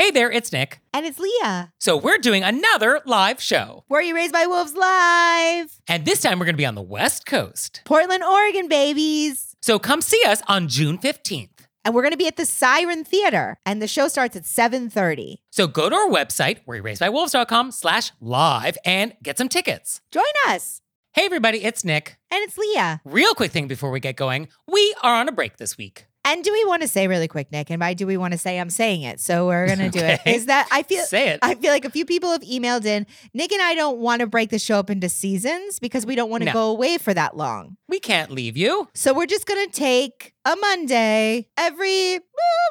[0.00, 0.80] Hey there, it's Nick.
[0.94, 1.74] And it's Leah.
[1.78, 3.84] So we're doing another live show.
[3.90, 5.78] Were You Raised by Wolves Live?
[5.86, 7.82] And this time we're going to be on the West Coast.
[7.84, 9.56] Portland, Oregon, babies.
[9.60, 11.50] So come see us on June 15th.
[11.84, 13.58] And we're going to be at the Siren Theater.
[13.66, 15.40] And the show starts at 7.30.
[15.50, 20.00] So go to our website, wereyouRaisedByWolves.com slash live and get some tickets.
[20.10, 20.80] Join us.
[21.12, 22.16] Hey everybody, it's Nick.
[22.30, 23.02] And it's Leah.
[23.04, 26.06] Real quick thing before we get going, we are on a break this week.
[26.24, 27.70] And do we want to say really quick, Nick?
[27.70, 29.20] And by do we want to say, I'm saying it.
[29.20, 30.20] So we're going to do it.
[30.26, 31.38] Is that I feel Say it.
[31.42, 33.06] I feel like a few people have emailed in.
[33.32, 36.30] Nick and I don't want to break the show up into seasons because we don't
[36.30, 36.52] want to No.
[36.52, 37.76] go away for that long.
[37.88, 38.88] we can't leave you.
[38.94, 42.20] So we're just going to take a Monday every uh,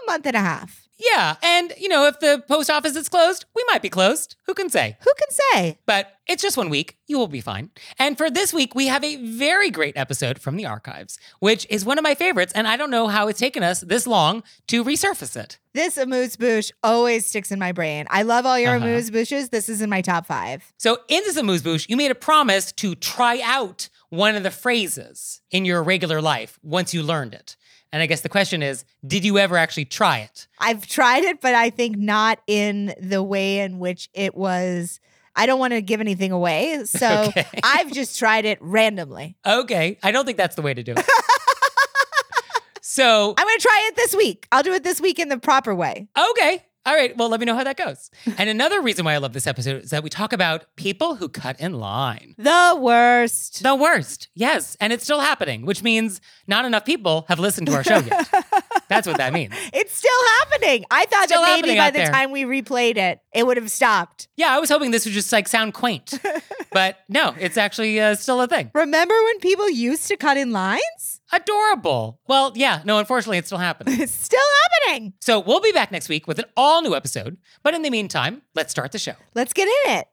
[0.08, 0.88] month and a half.
[1.00, 4.36] Yeah, and you know, if the post office is closed, we might be closed.
[4.48, 4.98] Who can say?
[5.00, 5.78] Who can say?
[5.86, 6.98] But it's just one week.
[7.08, 7.70] You will be fine.
[7.98, 11.86] And for this week, we have a very great episode from the archives, which is
[11.86, 12.52] one of my favorites.
[12.54, 15.58] And I don't know how it's taken us this long to resurface it.
[15.74, 18.06] This amuse bouche always sticks in my brain.
[18.10, 18.86] I love all your Uh-huh.
[18.86, 19.50] amuse bouches.
[19.50, 20.64] This is in my top five.
[20.78, 24.52] So in this amuse bouche, you made a promise to try out one of the
[24.52, 27.56] phrases in your regular life once you learned it.
[27.92, 30.48] And I guess the question is, did you ever actually try it?
[30.60, 35.00] I've tried it, but I think not in the way in which it was.
[35.36, 36.84] I don't want to give anything away.
[36.86, 37.46] So Okay.
[37.64, 39.38] I've just tried it randomly.
[39.46, 41.06] Okay, I don't think that's the way to do it.
[42.82, 44.48] so I'm going to try it this week.
[44.52, 46.08] I'll do it this week in the proper way.
[46.32, 46.64] Okay.
[46.86, 47.16] All right.
[47.18, 48.10] Well, let me know how that goes.
[48.38, 51.28] And another reason why I love this episode is that we talk about people who
[51.30, 52.36] cut in line.
[52.38, 53.62] The worst.
[53.64, 54.30] The worst.
[54.34, 54.78] Yes.
[54.80, 58.28] And it's still happening, which means not enough people have listened to our show yet.
[58.90, 59.54] That's what that means.
[59.72, 60.86] It's still happening.
[60.90, 62.12] I thought Still that maybe by the there.
[62.12, 64.28] time we replayed it, it would have stopped.
[64.36, 66.18] Yeah, I was hoping this would just like sound quaint,
[66.72, 68.72] but no, it's actually uh, still a thing.
[68.74, 71.19] Remember when people used to cut in lines?
[71.32, 72.20] Adorable.
[72.28, 74.00] Well, yeah, no, unfortunately, it's still happening.
[74.02, 74.40] It's still
[74.88, 75.14] happening.
[75.20, 77.38] So we'll be back next week with an all new episode.
[77.64, 79.14] But in the meantime, let's start the show.
[79.36, 80.08] Let's get in it.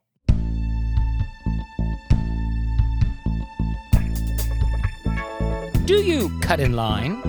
[5.85, 7.21] Do you cut in line?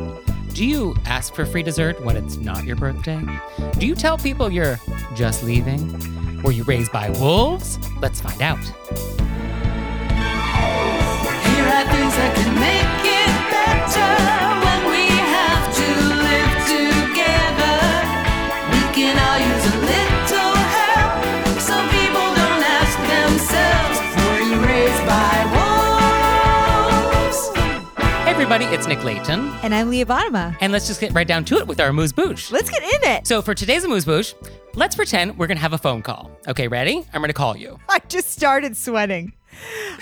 [0.52, 3.24] Do you ask for free dessert when it's not your birthday?
[3.78, 4.80] Do you tell people you're
[5.14, 6.42] just leaving?
[6.42, 7.78] Were you raised by wolves?
[8.00, 8.58] Let's find out.
[28.50, 29.50] Everybody, it's Nick Leighton.
[29.62, 30.56] And I'm Leah Bonnema.
[30.62, 32.50] And let's just get right down to it with our amuse bouche.
[32.50, 33.26] Let's get in it.
[33.26, 34.32] So for today's amuse bouche,
[34.74, 36.30] let's pretend we're gonna have a phone call.
[36.48, 37.04] Okay, ready?
[37.12, 37.78] I'm gonna call you.
[37.90, 39.34] I just started sweating.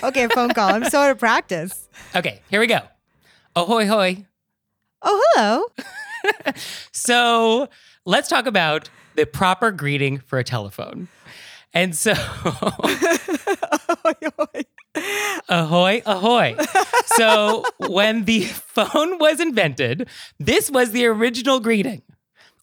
[0.01, 0.69] Okay, phone call.
[0.69, 1.89] I'm so out of practice.
[2.15, 2.79] Okay, here we go.
[3.53, 4.25] Ahoy hoy.
[5.01, 6.53] Oh, hello.
[6.93, 7.67] So
[8.05, 11.09] let's talk about the proper greeting for a telephone.
[11.73, 12.11] And so,
[12.45, 12.93] ahoy,
[15.49, 16.01] ahoy.
[16.05, 16.55] Ahoy.
[17.05, 20.07] so, when the phone was invented,
[20.39, 22.01] this was the original greeting.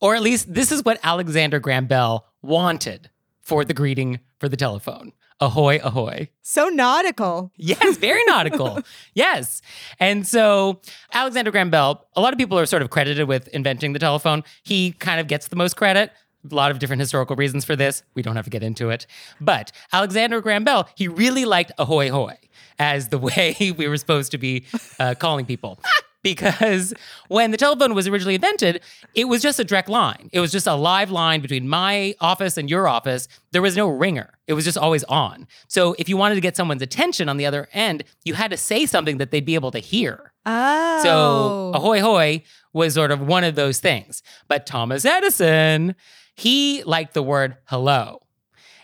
[0.01, 3.11] Or at least, this is what Alexander Graham Bell wanted
[3.41, 5.13] for the greeting for the telephone.
[5.41, 6.29] Ahoy, ahoy.
[6.43, 7.53] So nautical.
[7.57, 8.81] Yes, very nautical.
[9.15, 9.63] yes.
[9.99, 10.81] And so
[11.13, 14.45] Alexander Graham Bell, a lot of people are sort of credited with inventing the telephone.
[14.63, 16.13] He kind of gets the most credit.
[16.51, 18.03] A lot of different historical reasons for this.
[18.15, 19.07] We don't have to get into it.
[19.41, 22.37] But Alexander Graham Bell, he really liked ahoy hoy
[22.79, 24.65] as the way we were supposed to be
[24.99, 25.81] uh, calling people.
[26.25, 26.95] Because
[27.29, 28.81] when the telephone was originally invented,
[29.15, 30.31] it was just a direct line.
[30.33, 33.29] It was just a live line between my office and your office.
[33.53, 34.31] There was no ringer.
[34.47, 35.47] It was just always on.
[35.69, 38.57] So if you wanted to get someone's attention on the other end, you had to
[38.57, 40.33] say something that they'd be able to hear.
[40.47, 41.01] Oh.
[41.03, 42.43] So ahoy hoy
[42.73, 44.23] was sort of one of those things.
[44.49, 45.95] But Thomas Edison,
[46.35, 48.23] he liked the word hello.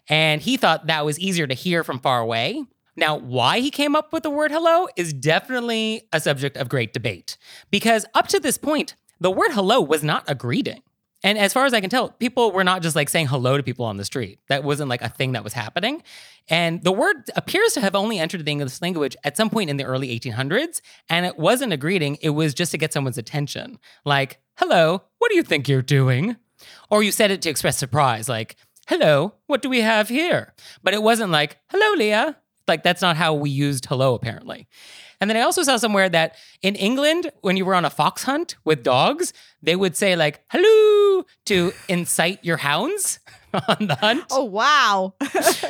[0.09, 2.65] And he thought that was easier to hear from far away.
[2.97, 6.93] Now, why he came up with the word hello is definitely a subject of great
[6.93, 7.39] debate.
[7.71, 10.83] Because up to this point, the word hello was not a greeting.
[11.23, 13.63] And as far as I can tell, people were not just like saying hello to
[13.63, 14.39] people on the street.
[14.49, 16.03] That wasn't like a thing that was happening.
[16.49, 19.77] And the word appears to have only entered the English language at some point in
[19.77, 20.81] the early 1800s.
[21.09, 23.79] And it wasn't a greeting, it was just to get someone's attention.
[24.05, 26.37] Like, hello, what do you think you're doing?
[26.91, 28.57] Or you said it to express surprise, like,
[28.89, 30.55] hello, what do we have here?
[30.83, 32.37] But it wasn't like, hello, Leah.
[32.67, 34.69] Like, that's not how we used hello, apparently.
[35.21, 38.23] And then I also saw somewhere that in England, when you were on a fox
[38.25, 39.33] hunt with dogs,
[39.63, 43.19] they would say, like, hello to incite your hounds
[43.69, 44.25] on the hunt.
[44.31, 45.15] Oh wow.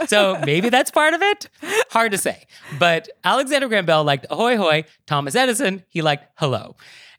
[0.07, 1.49] So maybe that's part of it.
[1.91, 2.45] Hard to say.
[2.79, 4.85] But Alexander Graham Bell liked ahoy hoy.
[5.07, 6.75] Thomas Edison, he liked hello.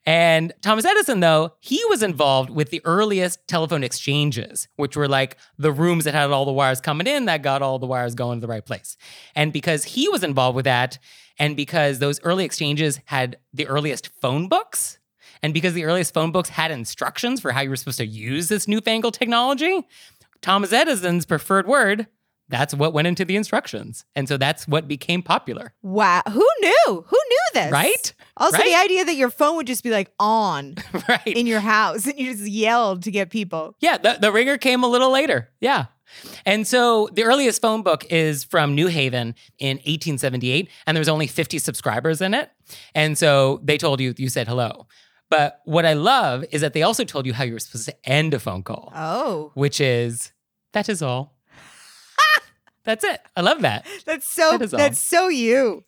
[0.06, 5.38] And Thomas Edison, though, he was involved with the earliest telephone exchanges, which were like
[5.60, 8.40] the rooms that had all the wires coming in that got all the wires going
[8.40, 8.98] to the right place.
[9.36, 10.98] And because he was involved with that,
[11.38, 14.98] and because those early exchanges had the earliest phone books,
[15.44, 18.48] and because the earliest phone books had instructions for how you were supposed to use
[18.48, 19.88] this newfangled technology,
[20.42, 22.08] Thomas Edison's preferred word,
[22.50, 24.04] that's what went into the instructions.
[24.16, 26.22] And so that's what became popular, wow.
[26.30, 27.06] Who knew?
[27.08, 27.20] Who
[27.54, 27.72] this?
[27.72, 28.14] right?
[28.38, 30.76] Also, the idea that your phone would just be like on
[31.10, 31.28] right.
[31.28, 33.76] in your house and you just yelled to get people.
[33.80, 35.50] yeah, the, the ringer came a little later.
[35.60, 35.86] Yeah.
[36.46, 41.08] And so the earliest phone book is from New Haven in 1878, and there was
[41.08, 42.50] only 50 subscribers in it.
[42.94, 44.88] And so they told you, you said hello.
[45.30, 47.96] But what I love is that they also told you how you were supposed to
[48.10, 50.34] end a phone call, Oh, which is,
[50.74, 51.38] that is all.
[52.84, 53.22] That's it.
[53.36, 53.86] I love that.
[54.06, 55.84] that's so That that's so you.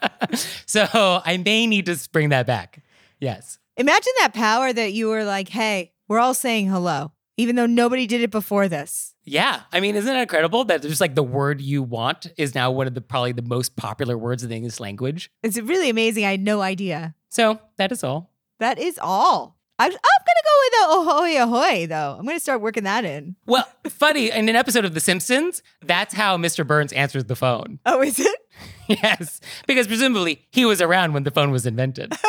[0.66, 2.82] so I may need to bring that back.
[3.20, 3.58] Yes.
[3.76, 8.06] Imagine that power that you were like, "Hey, we're all saying hello, even though nobody
[8.06, 9.60] did it before this." Yeah.
[9.72, 12.86] I mean, isn't it incredible that just like the word you want is now one
[12.86, 15.30] of the probably the most popular words in the English language?
[15.42, 16.24] It's really amazing.
[16.24, 17.14] I had no idea.
[17.28, 18.32] So that is all.
[18.58, 19.56] That is all.
[19.78, 22.16] I'm, I'm gonna go with uh, oh, oh, the ahoy ahoy though.
[22.18, 23.36] I'm gonna start working that in.
[23.46, 26.66] Well, funny, in an episode of The Simpsons, that's how Mr.
[26.66, 27.78] Burns answers the phone.
[27.86, 28.38] Oh, is it?
[28.88, 29.40] yes.
[29.66, 32.12] Because presumably he was around when the phone was invented.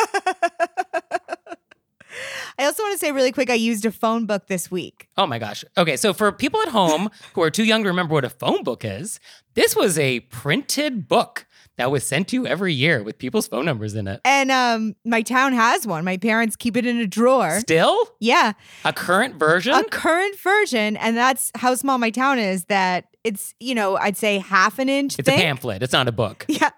[2.56, 3.50] I also want to say really quick.
[3.50, 5.08] I used a phone book this week.
[5.16, 5.64] Oh my gosh.
[5.76, 8.62] Okay, so for people at home who are too young to remember what a phone
[8.62, 9.18] book is,
[9.54, 11.46] this was a printed book
[11.76, 14.20] that was sent to you every year with people's phone numbers in it.
[14.24, 16.04] And um, my town has one.
[16.04, 17.58] My parents keep it in a drawer.
[17.60, 17.96] Still?
[18.20, 18.52] Yeah,
[18.84, 19.74] A current version?
[19.74, 22.64] a current version, and that's how small my town is.
[22.66, 25.38] That it's you know I'd say half an inch it's thick.
[25.38, 25.82] a pamphlet.
[25.82, 26.46] It's not a book.
[26.54, 26.70] Yeah,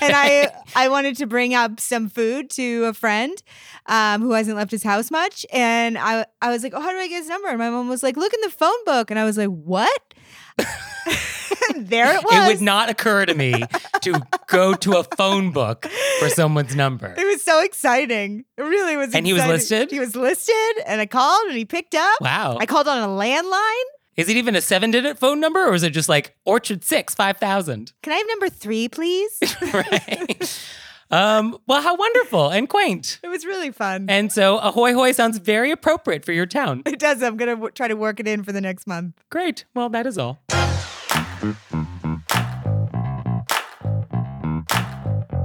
[0.00, 3.36] and I I wanted to bring up some food to a friend
[3.86, 6.96] um, who hasn't left his house much, and I I was like, oh, how do
[6.98, 7.48] I get his number?
[7.48, 10.14] And my mom was like, look in the phone book, and I was like, what?
[11.76, 12.32] there it was.
[12.32, 13.64] It would not occur to me
[14.02, 15.86] to go to a phone book
[16.18, 17.14] for someone's number.
[17.16, 18.44] It was so exciting.
[18.56, 19.14] It really was.
[19.14, 19.90] And he was listed?
[19.90, 20.54] He was listed,
[20.86, 22.20] and I called, and he picked up.
[22.20, 22.56] Wow.
[22.60, 23.84] I called on a landline.
[24.18, 27.14] Is it even a seven digit phone number or is it just like Orchard 6,
[27.14, 27.92] 5000?
[28.02, 29.38] Can I have number three, please?
[29.72, 30.60] right.
[31.08, 33.20] um, well, how wonderful and quaint.
[33.22, 34.06] it was really fun.
[34.08, 36.82] And so ahoy hoy sounds very appropriate for your town.
[36.84, 37.22] it does.
[37.22, 39.14] I'm gonna w- try to work it in for the next month.
[39.30, 39.66] Great.
[39.72, 40.40] Well, that is all.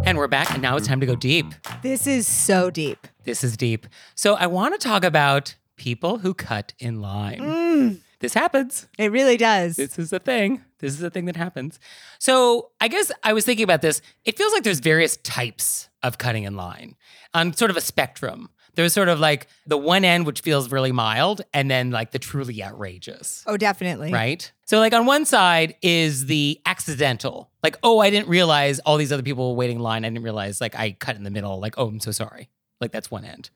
[0.06, 1.46] And we're back, and now it's time to go deep.
[1.82, 3.08] This is so deep.
[3.24, 3.88] This is deep.
[4.16, 7.40] So I want to talk about people who cut in line.
[7.40, 8.02] Mm.
[8.20, 8.88] This happens.
[8.98, 9.76] It really does.
[9.76, 10.64] This is a thing.
[10.80, 11.80] This is a thing that happens.
[12.20, 14.02] So I guess I was thinking about this.
[14.24, 16.96] It feels like there's various types of cutting in line
[17.34, 18.50] on sort of a spectrum.
[18.76, 22.20] There's sort of like the one end, which feels really mild, and then like the
[22.20, 23.44] truly outrageous.
[23.46, 24.12] oh, definitely.
[24.12, 24.52] Right?
[24.66, 29.12] So, like, on one side is the accidental, like, oh, I didn't realize all these
[29.12, 30.06] other people were waiting in line.
[30.06, 31.60] I didn't realize, like, I cut in the middle.
[31.60, 32.50] Like, oh, I'm so sorry.
[32.82, 33.52] Like, that's one end.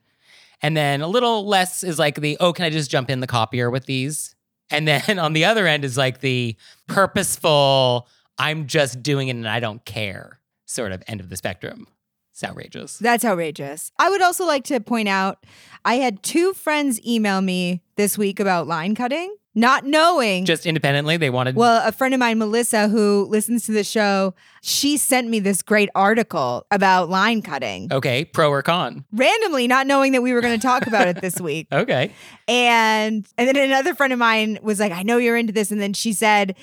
[0.62, 3.28] And then a little less is like the, oh, can I just jump in the
[3.28, 4.36] copier with these?
[4.70, 6.56] And then on the other end is like the
[6.88, 8.08] purposeful,
[8.38, 11.88] I'm just doing it and I don't care sort of end of the spectrum.
[12.38, 13.00] It's outrageous.
[13.00, 13.92] That's outrageous.
[13.98, 15.44] I would also like to point out
[15.84, 20.46] I had two friends email me this week about line cutting, not knowing.
[20.46, 21.56] Just independently, they wanted.
[21.56, 25.64] well, a friend of mine, Melissa, who listens to the show, she sent me this
[25.64, 29.04] great article about line cutting, okay, pro or con.
[29.12, 31.66] randomly, not knowing that we were going to talk about it this week.
[31.72, 32.12] Okay.
[32.48, 35.82] And and then another friend of mine was like, "I know you're into this," and
[35.82, 36.56] then she said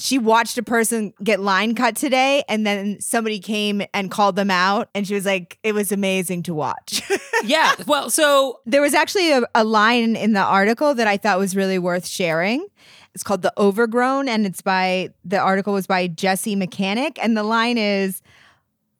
[0.00, 4.50] she watched a person get line cut today and then somebody came and called them
[4.50, 7.02] out and she was like it was amazing to watch.
[7.42, 7.72] Yeah.
[7.86, 11.56] Well, so there was actually a, a line in the article that i thought was
[11.56, 12.66] really worth sharing.
[13.14, 17.42] It's called the overgrown and it's by the article was by jesse mechanic and the
[17.42, 18.20] line is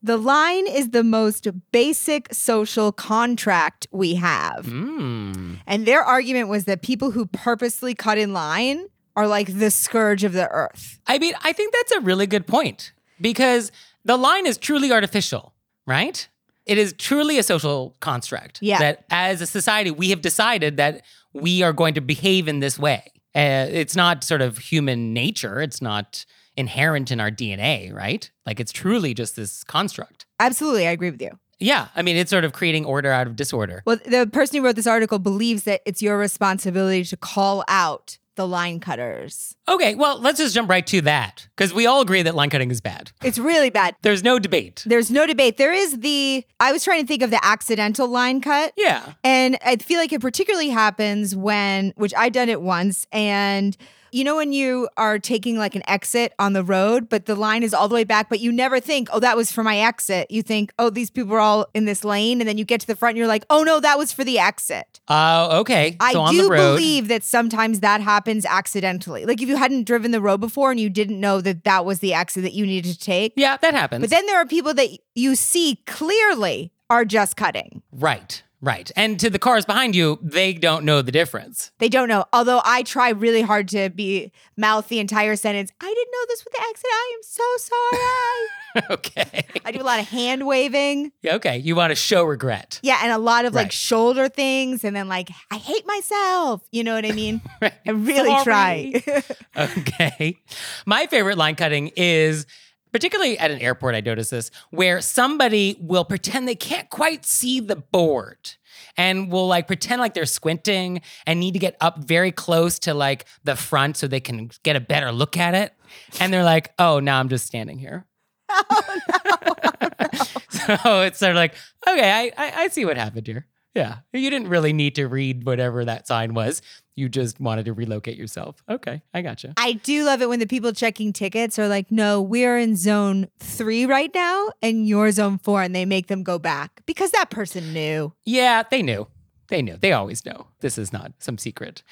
[0.02, 4.64] the line is the most basic social contract we have.
[4.64, 8.87] Mm, and their argument was that people who purposely cut in line
[9.17, 12.47] are like the scourge of the earth I mean, I think that's a really good
[12.47, 13.73] point because
[14.05, 15.52] the line is truly artificial,
[15.87, 16.29] right?
[16.67, 18.61] It is truly a social construct.
[18.62, 18.79] Yeah.
[18.79, 21.02] That as a society, we have decided that
[21.33, 23.02] we are going to behave in this way.
[23.35, 25.61] Uh, it's not sort of human nature.
[25.61, 26.25] It's not
[26.57, 28.31] inherent in our DNA, right?
[28.47, 30.26] Like it's truly just this construct.
[30.38, 31.38] Absolutely, I agree with you.
[31.59, 31.88] Yeah.
[31.97, 33.83] I mean, it's sort of creating order out of disorder.
[33.85, 38.19] Well, the person who wrote this article believes that it's your responsibility to call out
[38.40, 39.54] the line cutters.
[39.68, 39.94] Okay.
[39.94, 42.80] Well, let's just jump right to that because we all agree that line cutting is
[42.80, 43.12] bad.
[43.23, 43.97] It's really bad.
[44.00, 44.82] There's no debate.
[44.87, 45.59] There's no debate.
[45.59, 48.73] There is the, I was trying to think of the accidental line cut.
[48.78, 49.12] Yeah.
[49.23, 53.76] And I feel like it particularly happens when, which I've done it once, and
[54.12, 57.62] you know when you are taking like an exit on the road, but the line
[57.62, 60.31] is all the way back, but you never think, oh, that was for my exit.
[60.31, 62.87] You think, oh, these people are all in this lane, and then you get to
[62.87, 65.00] the front, and you're like, oh no, that was for the exit.
[65.09, 65.97] Uh, okay.
[66.00, 66.76] I so on do the road.
[66.76, 69.25] believe that sometimes that happens accidentally.
[69.25, 72.00] Like if you hadn't driven the road before and you didn't know that that was
[72.00, 73.33] the exit that you needed to take.
[73.37, 74.02] Yeah, that happens.
[74.02, 77.83] But then there are people that you see clearly are just cutting.
[77.93, 78.90] right, right.
[78.97, 81.71] And to the cars behind you, they don't know the difference.
[81.79, 82.25] They don't know.
[82.33, 85.71] Although I try really hard to be mouth the entire sentence.
[85.81, 86.90] I didn't know this was the exit.
[86.93, 88.87] I am so sorry.
[88.90, 89.47] okay.
[89.64, 91.12] I do a lot of hand waving.
[91.23, 91.59] Yeah, okay.
[91.59, 92.79] You want to show regret.
[92.83, 96.62] Yeah, and a lot of like shoulder things and then like I hate myself.
[96.71, 97.40] You know what I mean?
[97.61, 97.75] Right.
[97.87, 99.02] I really Sorry.
[99.02, 99.23] try.
[99.57, 100.38] Okay.
[100.87, 102.47] My favorite line cutting is
[102.92, 107.61] particularly at an airport, I notice this, where somebody will pretend they can't quite see
[107.61, 108.56] the board
[108.97, 112.94] and will like pretend like they're squinting and need to get up very close to
[112.94, 115.75] like the front so they can get a better look at it.
[116.20, 118.06] And they're like, oh, now I'm just standing here.
[118.73, 120.16] Oh,
[120.49, 121.54] so it's sort of like,
[121.87, 123.47] okay, I, I, I see what happened here.
[123.75, 123.99] Yeah.
[124.12, 126.61] You didn't really need to read whatever that sign was.
[126.97, 128.62] You just wanted to relocate yourself.
[128.69, 129.00] Okay.
[129.15, 129.55] I gotcha.
[129.57, 133.29] I do love it when the people checking tickets are like, no, we're in zone
[133.39, 137.31] three right now and you're zone four, and they make them go back because that
[137.31, 138.12] person knew.
[138.25, 139.07] Yeah, they knew.
[139.49, 139.77] They knew.
[139.77, 140.47] They always know.
[140.61, 141.83] This is not some secret.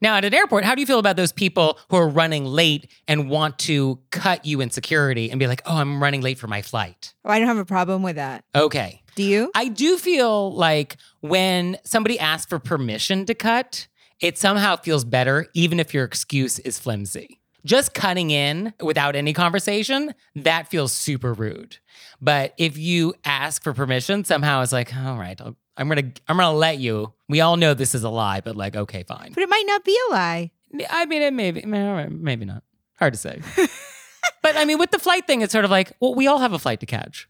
[0.00, 2.88] Now, at an airport, how do you feel about those people who are running late
[3.08, 6.46] and want to cut you in security and be like, oh, I'm running late for
[6.46, 7.12] my flight?
[7.24, 8.44] Oh, I don't have a problem with that.
[8.54, 8.99] Okay.
[9.14, 9.50] Do you?
[9.54, 13.86] I do feel like when somebody asks for permission to cut,
[14.20, 17.40] it somehow feels better, even if your excuse is flimsy.
[17.64, 21.76] Just cutting in without any conversation, that feels super rude.
[22.20, 26.36] But if you ask for permission, somehow it's like, all right, I'll, I'm gonna, I'm
[26.36, 27.12] gonna let you.
[27.28, 29.32] We all know this is a lie, but like, okay, fine.
[29.32, 30.50] But it might not be a lie.
[30.88, 32.62] I mean, it maybe, maybe not.
[32.98, 33.40] Hard to say.
[34.42, 36.52] but I mean, with the flight thing, it's sort of like, well, we all have
[36.52, 37.28] a flight to catch,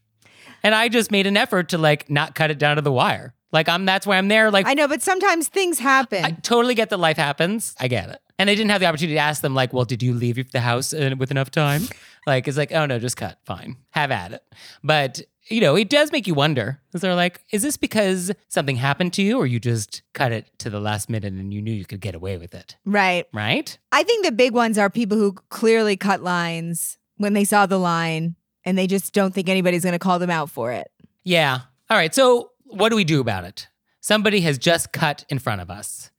[0.63, 3.33] and I just made an effort to like not cut it down to the wire.
[3.51, 4.49] Like I'm, that's why I'm there.
[4.49, 6.23] Like I know, but sometimes things happen.
[6.23, 7.75] I totally get that life happens.
[7.79, 8.21] I get it.
[8.39, 10.61] And I didn't have the opportunity to ask them, like, well, did you leave the
[10.61, 11.83] house uh, with enough time?
[12.25, 13.37] like, it's like, oh no, just cut.
[13.45, 13.77] Fine.
[13.91, 14.43] Have at it.
[14.83, 16.81] But, you know, it does make you wonder.
[16.87, 20.47] Because they're like, is this because something happened to you or you just cut it
[20.59, 22.77] to the last minute and you knew you could get away with it?
[22.83, 23.27] right.
[23.31, 23.77] Right?
[23.91, 27.77] I think the big ones are people who clearly cut lines when they saw the
[27.77, 30.91] line and they just don't think anybody's going to call them out for it.
[31.23, 31.59] Yeah.
[31.89, 32.13] All right.
[32.13, 33.67] So, what do we do about it?
[33.99, 36.09] Somebody has just cut in front of us.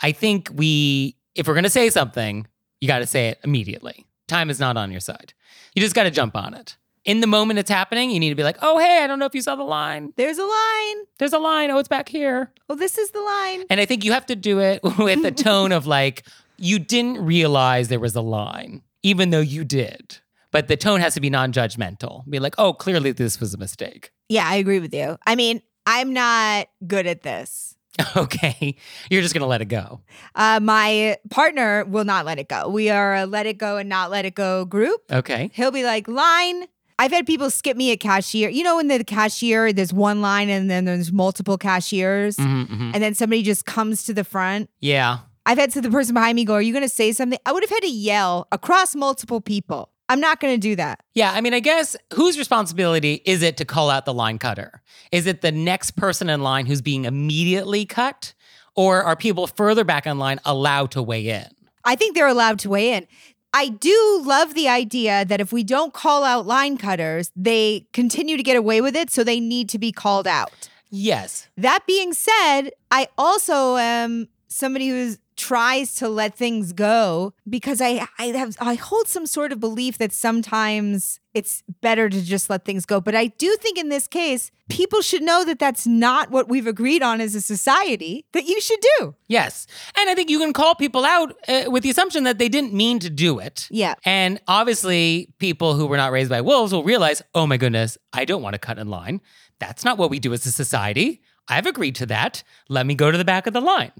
[0.00, 2.46] I think we, if we're going to say something,
[2.80, 4.06] you got to say it immediately.
[4.28, 5.32] Time is not on your side.
[5.74, 6.76] You just got to jump on it.
[7.04, 9.26] In the moment it's happening, you need to be like, oh, hey, I don't know
[9.26, 10.12] if you saw the line.
[10.16, 10.96] There's a line.
[11.18, 11.70] There's a line.
[11.70, 12.50] Oh, it's back here.
[12.68, 13.64] Well, this is the line.
[13.68, 16.24] And I think you have to do it with a tone of like,
[16.56, 20.18] you didn't realize there was a line, even though you did.
[20.54, 22.22] But the tone has to be non judgmental.
[22.30, 24.12] Be like, oh, clearly this was a mistake.
[24.28, 25.18] Yeah, I agree with you.
[25.26, 27.76] I mean, I'm not good at this.
[28.16, 28.76] Okay.
[29.10, 30.00] You're just going to let it go.
[30.36, 32.68] Uh, my partner will not let it go.
[32.68, 35.00] We are a let it go and not let it go group.
[35.10, 35.50] Okay.
[35.54, 36.64] He'll be like, line.
[36.98, 38.48] I've had people skip me at cashier.
[38.48, 42.90] You know, in the cashier, there's one line and then there's multiple cashiers, Mhm, mhm.
[42.94, 44.70] and then somebody just comes to the front.
[44.80, 45.18] Yeah.
[45.46, 47.38] I've had to the person behind me go, Are you going to say something?
[47.46, 49.90] I would have had to yell across multiple people.
[50.08, 51.00] I'm not going to do that.
[51.14, 51.32] Yeah.
[51.32, 54.82] I mean, I guess whose responsibility is it to call out the line cutter?
[55.12, 58.34] Is it the next person in line who's being immediately cut?
[58.76, 61.46] Or are people further back in line allowed to weigh in?
[61.84, 63.06] I think they're allowed to weigh in.
[63.52, 68.36] I do love the idea that if we don't call out line cutters, they continue
[68.36, 69.10] to get away with it.
[69.10, 70.68] So they need to be called out.
[70.90, 71.48] Yes.
[71.56, 78.06] That being said, I also am somebody who tries to let things go because I
[78.18, 82.64] I have I hold some sort of belief that sometimes it's better to just let
[82.64, 83.00] things go.
[83.00, 86.66] But I do think in this case, people should know that that's not what we've
[86.66, 89.14] agreed on as a society that you should do.
[89.26, 89.66] Yes.
[89.98, 92.72] And I think you can call people out uh, with the assumption that they didn't
[92.72, 93.66] mean to do it.
[93.70, 93.94] Yeah.
[94.04, 98.24] And obviously, people who were not raised by wolves will realize, oh my goodness, I
[98.24, 99.20] don't want to cut in line.
[99.58, 101.20] That's not what we do as a society.
[101.48, 102.42] I've agreed to that.
[102.68, 103.92] Let me go to the back of the line.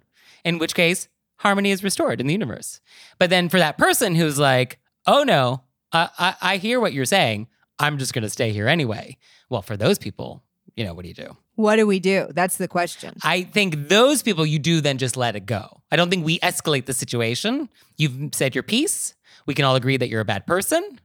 [0.44, 2.80] In which case, harmony is restored in the universe.
[3.18, 5.62] But then for that person who's like, oh no,
[5.92, 7.48] I, I, I hear what you're saying.
[7.78, 9.18] I'm just going to stay here anyway.
[9.50, 10.42] Well, for those people,
[10.76, 11.36] you know, what do you do?
[11.56, 12.28] What do we do?
[12.30, 13.16] That's the question.
[13.22, 15.82] I think those people you do then just let it go.
[15.90, 17.68] I don't think we escalate the situation.
[17.96, 19.14] You've said your piece.
[19.46, 20.98] We can all agree that you're a bad person.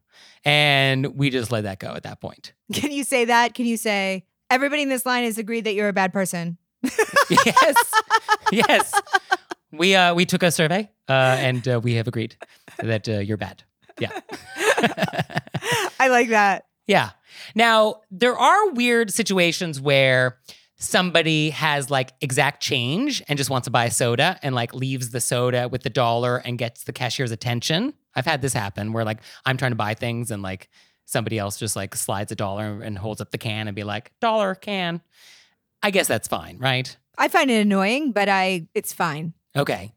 [0.46, 2.54] And we just let that go at that point.
[2.74, 3.54] Can you say that?
[3.54, 6.58] Can you say everybody in this line has agreed that you're a bad person?
[7.30, 7.92] yes.
[8.52, 9.02] yes.
[9.72, 12.36] We uh we took a survey uh and uh, we have agreed
[12.80, 13.64] that uh, you're bad.
[14.00, 14.20] Yeah.
[16.00, 16.66] I like that.
[16.88, 17.12] Yeah.
[17.56, 20.38] Now, there are weird situations where
[20.78, 25.10] somebody has like exact change and just wants to buy a soda and like leaves
[25.10, 27.94] the soda with the dollar and gets the cashier's attention.
[28.16, 30.70] I've had this happen where like I'm trying to buy things and like
[31.06, 34.12] somebody else just like slides a dollar and holds up the can and be like,
[34.22, 35.02] dollar can.
[35.84, 36.96] I guess that's fine, right?
[37.18, 39.34] I find it annoying, but I it's fine.
[39.60, 39.94] Okay.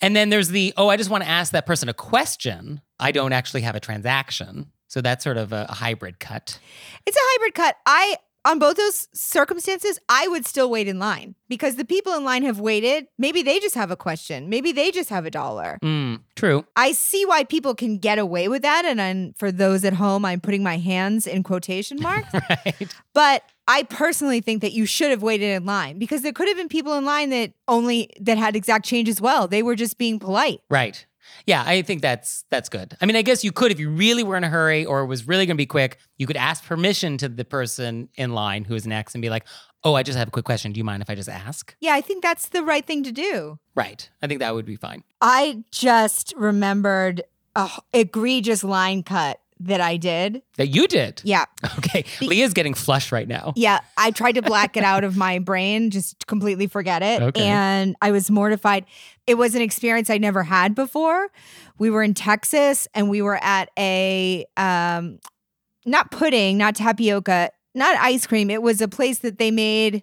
[0.00, 2.80] And then there's the, oh, I just want to ask that person a question.
[2.98, 4.72] I don't actually have a transaction.
[4.88, 6.58] So that's sort of a, a hybrid cut.
[7.06, 7.76] It's a hybrid cut.
[7.86, 12.24] I on both those circumstances, I would still wait in line because the people in
[12.24, 13.06] line have waited.
[13.18, 14.48] Maybe they just have a question.
[14.48, 15.78] Maybe they just have a dollar.
[15.82, 16.64] Mm, true.
[16.76, 18.84] I see why people can get away with that.
[18.84, 22.32] And I'm, for those at home, I'm putting my hands in quotation marks.
[22.34, 22.94] Right.
[23.14, 26.56] But I personally think that you should have waited in line because there could have
[26.56, 29.46] been people in line that only that had exact change as well.
[29.46, 30.60] They were just being polite.
[30.68, 31.06] Right.
[31.46, 32.96] Yeah, I think that's that's good.
[33.00, 35.26] I mean, I guess you could if you really were in a hurry or was
[35.26, 38.74] really going to be quick, you could ask permission to the person in line who
[38.74, 39.46] is next and be like,
[39.84, 40.72] "Oh, I just have a quick question.
[40.72, 43.12] Do you mind if I just ask?" Yeah, I think that's the right thing to
[43.12, 43.58] do.
[43.74, 44.08] Right.
[44.20, 45.04] I think that would be fine.
[45.20, 47.22] I just remembered
[47.54, 50.42] a egregious line cut that I did.
[50.56, 51.20] That you did.
[51.24, 51.44] Yeah.
[51.78, 52.04] Okay.
[52.20, 53.52] Leah's getting flushed right now.
[53.56, 53.80] Yeah.
[53.96, 57.22] I tried to black it out of my brain, just completely forget it.
[57.22, 57.46] Okay.
[57.46, 58.86] And I was mortified.
[59.26, 61.28] It was an experience I never had before.
[61.78, 65.18] We were in Texas and we were at a, um,
[65.86, 68.50] not pudding, not tapioca, not ice cream.
[68.50, 70.02] It was a place that they made.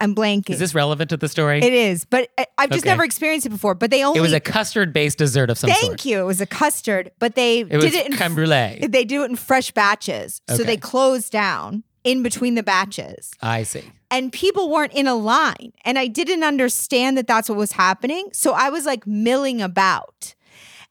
[0.00, 0.50] I'm blanking.
[0.50, 1.58] Is this relevant to the story?
[1.58, 2.90] it is, but I, I've just Okay.
[2.90, 3.74] never experienced it before.
[3.74, 4.18] But they only.
[4.18, 5.90] It was a custard-based dessert of some Thank sort.
[6.00, 6.20] Thank you.
[6.20, 8.78] It was a custard, but they It did it in creme brulee.
[8.88, 10.40] they do it in fresh batches.
[10.48, 13.32] So they closed down in between the batches.
[13.42, 13.82] I see.
[14.10, 15.72] And people weren't in a line.
[15.84, 18.28] And I didn't understand that that's what was happening.
[18.32, 20.34] So I was like milling about.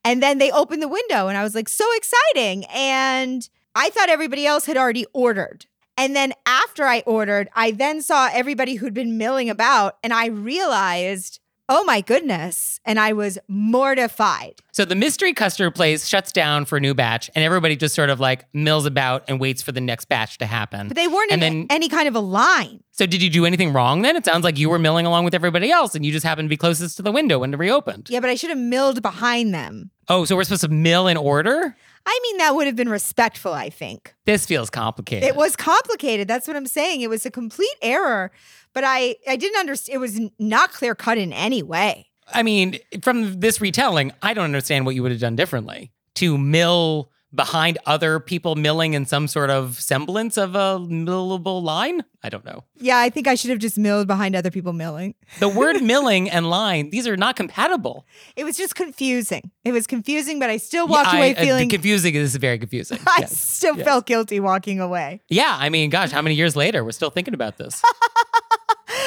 [0.03, 2.65] And then they opened the window and I was like, so exciting.
[2.73, 5.65] And I thought everybody else had already ordered.
[5.97, 10.27] And then after I ordered, I then saw everybody who'd been milling about and I
[10.27, 12.79] realized, oh my goodness.
[12.85, 14.61] And I was mortified.
[14.71, 18.09] So the mystery custard place shuts down for a new batch, and everybody just sort
[18.09, 20.87] of like mills about and waits for the next batch to happen.
[20.87, 22.81] But they weren't And in then- any kind of a line.
[22.91, 24.15] So did you do anything wrong then?
[24.15, 26.49] It sounds like you were milling along with everybody else, and you just happened to
[26.49, 28.07] be closest to the window when it reopened.
[28.09, 29.91] Yeah, but I should have milled behind them.
[30.09, 31.75] Oh, so we're supposed to mill in order?
[32.05, 34.15] I mean, that would have been respectful, I think.
[34.25, 35.27] This feels complicated.
[35.27, 36.27] It was complicated.
[36.27, 37.01] That's what I'm saying.
[37.01, 38.31] It was a complete error,
[38.73, 39.95] but I I didn't understand.
[39.95, 42.07] It was not clear cut in any way.
[42.33, 45.91] I mean, from this retelling, I don't understand what you would have done differently.
[46.15, 52.03] To mill behind other people milling in some sort of semblance of a millable line?
[52.23, 52.63] I don't know.
[52.77, 55.13] Yeah, I think I should have just milled behind other people milling.
[55.39, 58.05] The word milling and line, these are not compatible.
[58.35, 59.51] It was just confusing.
[59.65, 61.69] It was confusing, but I still Yeah, walked I- away uh, feeling.
[61.69, 62.13] confusing.
[62.13, 62.97] This is very confusing.
[63.07, 63.37] I Yes.
[63.39, 63.85] still yes.
[63.85, 65.21] felt guilty walking away.
[65.29, 67.81] Yeah, I mean, gosh, how many years later we're still thinking about this?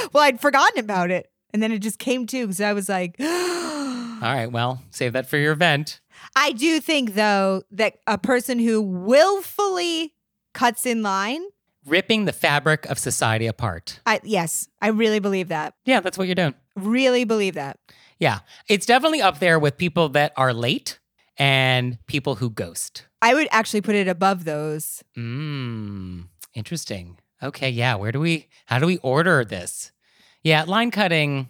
[0.12, 3.16] Well, I'd forgotten about it, and then it just came to because I was like.
[3.20, 6.00] All right, well, save that for your event.
[6.36, 10.14] I do think though that a person who willfully
[10.52, 11.42] cuts in line,
[11.86, 14.00] Ripping the fabric of society apart.
[14.04, 15.74] I yes, I really believe that.
[15.86, 16.54] Yeah, that's what you're doing.
[16.76, 17.78] Really believe that.
[18.18, 20.98] Yeah, it's definitely up there with people that are late
[21.38, 23.06] and people who ghost.
[23.22, 25.02] I would actually put it above those.
[25.16, 27.16] Mmm, interesting.
[27.42, 29.92] Okay, yeah, where do we, how do we order this?
[30.42, 31.48] Yeah, line cutting,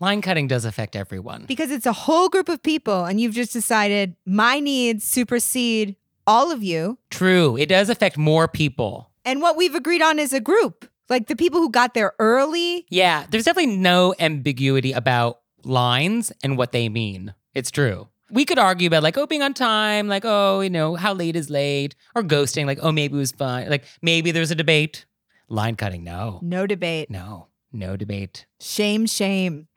[0.00, 1.44] line cutting does affect everyone.
[1.46, 6.50] because it's a whole group of people and you've just decided my needs supersede all
[6.50, 6.98] of you.
[7.10, 9.10] True, it does affect more people.
[9.24, 10.88] And what we've agreed on is a group.
[11.08, 12.86] Like the people who got there early.
[12.88, 17.34] Yeah, there's definitely no ambiguity about lines and what they mean.
[17.54, 18.08] It's true.
[18.30, 21.36] We could argue about like, oh, being on time, like, oh, you know, how late
[21.36, 23.68] is late, or ghosting, like, oh, maybe it was fine.
[23.68, 25.04] Like, maybe there's a debate.
[25.48, 27.10] Line cutting, no, No debate.
[27.10, 28.46] no, no debate.
[28.60, 29.68] Shame, shame.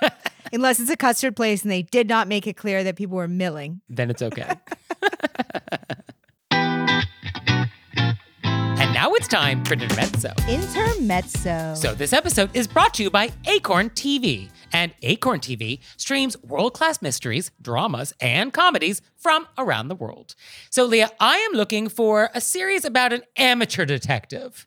[0.52, 3.28] Unless it's a custard place and they did not make it clear that people were
[3.28, 3.80] milling.
[3.88, 4.50] Then it's okay.
[6.50, 7.06] and
[8.92, 10.32] now it's time for Intermezzo.
[10.48, 11.74] Intermezzo.
[11.74, 14.50] So, this episode is brought to you by Acorn TV.
[14.72, 20.34] And Acorn TV streams world class mysteries, dramas, and comedies from around the world.
[20.70, 24.66] So, Leah, I am looking for a series about an amateur detective.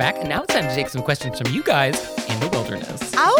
[0.00, 1.94] Back, and now it's time to take some questions from you guys
[2.30, 3.12] in the wilderness.
[3.16, 3.36] Ow!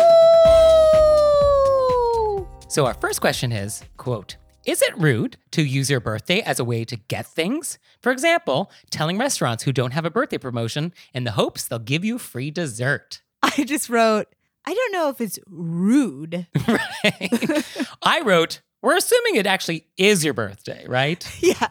[2.69, 6.65] So our first question is, quote, is it rude to use your birthday as a
[6.65, 7.79] way to get things?
[8.03, 12.05] For example, telling restaurants who don't have a birthday promotion in the hopes they'll give
[12.05, 13.23] you free dessert.
[13.43, 14.27] I just wrote,
[14.67, 16.47] I don't know if it's rude.
[16.69, 17.65] Right?
[18.03, 21.27] I wrote, we're assuming it actually is your birthday, right?
[21.41, 21.69] yeah,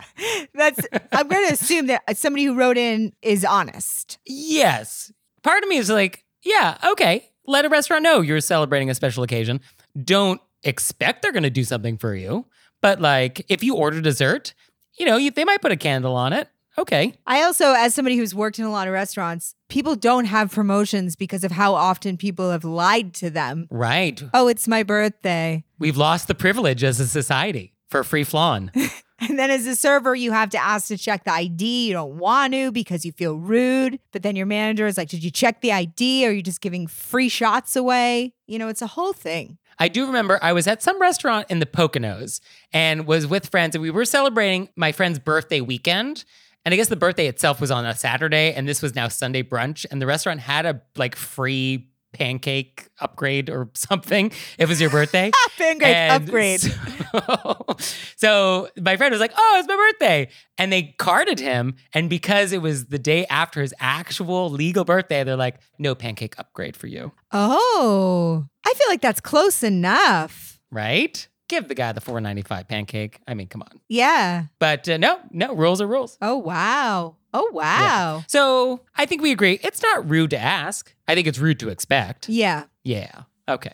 [0.54, 0.80] that's,
[1.12, 4.20] I'm going to assume that uh, somebody who wrote in is honest.
[4.26, 5.12] Yes.
[5.44, 7.30] Part of me is like, yeah, okay.
[7.46, 9.62] Let a restaurant know you're celebrating a special occasion.
[10.04, 12.46] Don't expect they're going to do something for you.
[12.82, 14.54] But like, if you order dessert,
[14.98, 16.48] you know, you, they might put a candle on it.
[16.80, 17.14] Okay.
[17.28, 21.18] I also, as somebody who's worked in a lot of restaurants, people don't have promotions
[21.18, 23.68] because of how often people have lied to them.
[23.70, 24.24] Right.
[24.34, 25.66] Oh, it's my birthday.
[25.78, 28.72] We've lost the privilege as a society for free flan.
[29.22, 31.88] And then as a server, you have to ask to check the ID.
[31.88, 34.00] You don't want to because you feel rude.
[34.14, 36.26] But then your manager is like, Did you check the ID?
[36.26, 38.34] Or are you just giving free shots away?
[38.48, 39.58] You know, it's a whole thing.
[39.78, 42.42] I do remember I was at some restaurant in the Poconos
[42.74, 46.26] and was with friends, and we were celebrating my friend's birthday weekend.
[46.66, 49.44] And I guess the birthday itself was on a Saturday, and this was now Sunday
[49.44, 49.86] brunch.
[49.90, 54.32] And the restaurant had a like free pancake upgrade or something.
[54.58, 55.32] It was your birthday.
[55.58, 56.62] Pancake And upgrade.
[56.62, 57.66] So,
[58.18, 61.76] so my friend was like, "Oh, it's my birthday," and they carded him.
[61.94, 66.38] And because it was the day after his actual legal birthday, they're like, "No pancake
[66.38, 70.60] upgrade for you." Oh, I feel like that's close enough.
[70.72, 71.28] Right?
[71.50, 73.20] Give the guy the four ninety five pancake.
[73.28, 73.82] I mean, come on.
[73.90, 74.46] Yeah.
[74.60, 76.18] But uh, no, no rules are rules.
[76.22, 77.18] Oh, wow.
[77.34, 78.24] Oh, wow.
[78.28, 79.60] So I think we agree.
[79.64, 80.96] It's not rude to ask.
[81.08, 82.30] I think it's rude to expect.
[82.30, 82.66] Yeah.
[82.84, 83.24] Yeah.
[83.50, 83.74] Okay.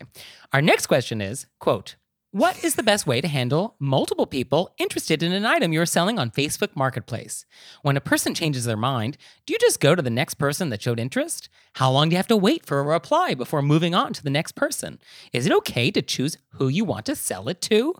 [0.53, 1.95] Our next question is, quote,
[2.31, 6.19] what is the best way to handle multiple people interested in an item you're selling
[6.19, 7.45] on Facebook Marketplace?
[7.81, 10.81] When a person changes their mind, do you just go to the next person that
[10.81, 11.47] showed interest?
[11.75, 14.29] How long do you have to wait for a reply before moving on to the
[14.29, 14.97] next person?
[15.33, 17.93] Is it okay to choose who you want to sell it to?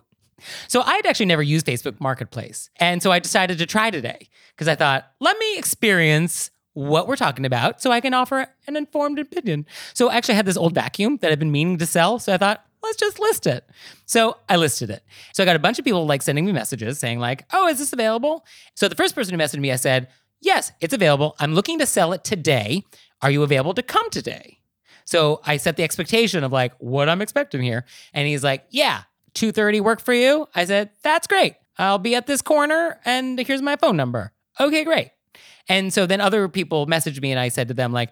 [0.66, 2.70] So I had actually never used Facebook Marketplace.
[2.76, 7.16] And so I decided to try today because I thought, let me experience what we're
[7.16, 9.66] talking about so I can offer an informed opinion.
[9.92, 12.18] So I actually had this old vacuum that I've been meaning to sell.
[12.18, 13.68] So I thought, let's just list it.
[14.06, 15.02] So I listed it.
[15.34, 17.78] So I got a bunch of people like sending me messages saying like, "Oh, is
[17.78, 20.08] this available?" So the first person who messaged me, I said,
[20.40, 21.34] "Yes, it's available.
[21.38, 22.84] I'm looking to sell it today.
[23.22, 24.58] Are you available to come today?"
[25.04, 29.02] So I set the expectation of like what I'm expecting here, and he's like, "Yeah,
[29.34, 31.54] 2:30 work for you?" I said, "That's great.
[31.78, 35.10] I'll be at this corner and here's my phone number." Okay, great.
[35.68, 38.10] And so then other people messaged me and I said to them like,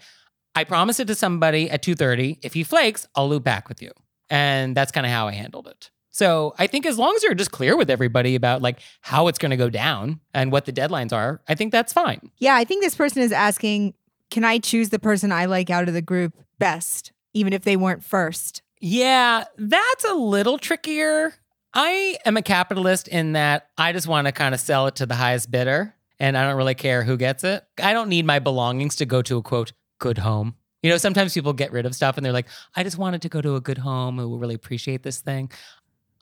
[0.55, 2.39] "I promised it to somebody at 2:30.
[2.43, 3.91] If he flakes, I'll loop back with you."
[4.31, 5.91] And that's kind of how I handled it.
[6.11, 9.39] So I think as long as you're just clear with everybody about like how it's
[9.39, 12.31] going to go down and what the deadlines are, I think that's fine.
[12.39, 13.95] Yeah, I think this person is asking,
[14.35, 17.77] can I choose the person I like out of the group best, even if they
[17.77, 18.63] weren't first?
[18.81, 21.35] Yeah, that's a little trickier.
[21.73, 25.07] I am a capitalist in that I just want to kind of sell it to
[25.07, 27.63] the highest bidder and I don't really care who gets it.
[27.81, 30.57] I don't need my belongings to go to a quote good home.
[30.83, 33.29] You know, sometimes people get rid of stuff and they're like, I just wanted to
[33.29, 35.53] go to a good home who will really appreciate this thing.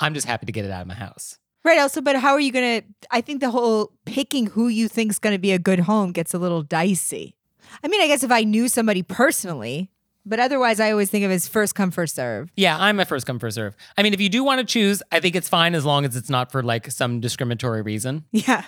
[0.00, 1.38] I'm just happy to get it out of my house.
[1.64, 1.78] Right.
[1.78, 2.86] Also, but how are you going to?
[3.10, 6.12] I think the whole picking who you think is going to be a good home
[6.12, 7.36] gets a little dicey.
[7.82, 9.90] I mean, I guess if I knew somebody personally,
[10.24, 12.50] but otherwise, I always think of it as first come, first serve.
[12.56, 13.74] Yeah, I'm a first come, first serve.
[13.96, 16.16] I mean, if you do want to choose, I think it's fine as long as
[16.16, 18.24] it's not for like some discriminatory reason.
[18.32, 18.64] Yeah.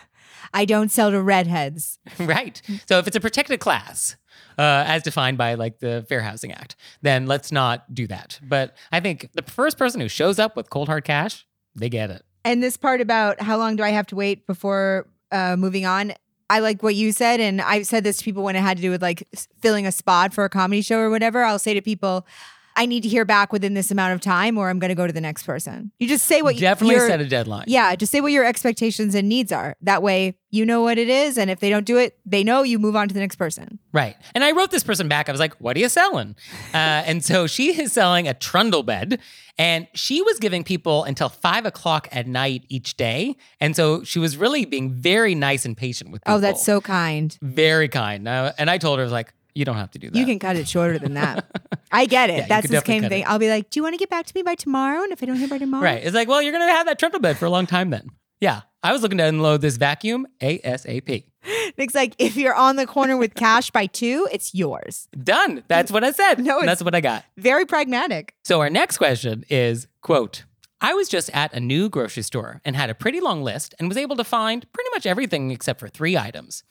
[0.52, 1.98] I don't sell to redheads.
[2.18, 2.60] right.
[2.86, 4.16] So if it's a protected class,
[4.56, 8.38] uh, as defined by like the Fair Housing Act, then let's not do that.
[8.42, 12.10] But I think the first person who shows up with cold hard cash, they get
[12.10, 12.24] it.
[12.44, 16.12] And this part about how long do I have to wait before uh, moving on?
[16.50, 18.82] I like what you said, and I've said this to people when it had to
[18.82, 19.26] do with like
[19.60, 21.42] filling a spot for a comedy show or whatever.
[21.42, 22.26] I'll say to people,
[22.76, 25.06] I need to hear back within this amount of time, or I'm going to go
[25.06, 25.92] to the next person.
[25.98, 27.64] You just say what you Definitely set a deadline.
[27.68, 29.76] Yeah, just say what your expectations and needs are.
[29.82, 32.62] That way, you know what it is, and if they don't do it, they know
[32.62, 33.78] you move on to the next person.
[33.92, 34.16] Right.
[34.34, 35.28] And I wrote this person back.
[35.28, 36.36] I was like, what are you selling?
[36.72, 39.20] Uh, and so she is selling a trundle bed.
[39.56, 43.36] And she was giving people until five o'clock at night each day.
[43.60, 46.34] And so she was really being very nice and patient with people.
[46.34, 47.38] Oh, that's so kind.
[47.40, 48.26] very kind.
[48.26, 50.18] Uh, and I told her, I was like, you don't have to do that.
[50.18, 51.44] You can cut it shorter than that.
[51.92, 52.38] I get it.
[52.38, 53.22] Yeah, that's the same thing.
[53.22, 53.28] it.
[53.28, 55.22] I'll be like, "Do you want to get back to me by tomorrow?" And if
[55.22, 56.02] I don't hear by tomorrow, Right.
[56.02, 58.08] It's like, well, you're going to have that trundle bed for a long time then.
[58.40, 58.62] Yeah.
[58.82, 61.24] I was looking to unload this vacuum ASAP.
[61.78, 65.62] Nick's like, "If you're on the corner with cash by two, it's yours." Done.
[65.68, 66.38] That's what I said.
[66.40, 67.24] No, it's- That's what I got.
[67.36, 68.34] Very pragmatic.
[68.44, 70.44] So our next question is, quote,
[70.80, 73.88] I was just at a new grocery store and had a pretty long list and
[73.88, 76.62] was able to find pretty much everything except for three items.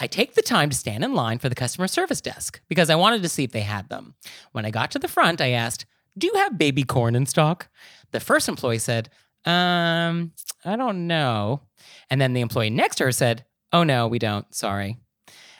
[0.00, 2.94] I take the time to stand in line for the customer service desk because I
[2.94, 4.14] wanted to see if they had them.
[4.52, 7.68] When I got to the front, I asked, "Do you have baby corn in stock?"
[8.10, 9.10] The first employee said,
[9.44, 10.32] "Um,
[10.64, 11.62] I don't know."
[12.10, 14.52] And then the employee next to her said, "Oh no, we don't.
[14.54, 14.98] Sorry."